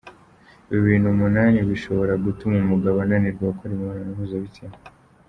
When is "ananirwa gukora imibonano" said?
3.05-4.11